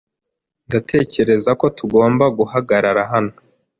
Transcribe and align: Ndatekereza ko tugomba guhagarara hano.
Ndatekereza 0.67 1.51
ko 1.59 1.65
tugomba 1.77 2.25
guhagarara 2.37 3.01
hano. 3.11 3.33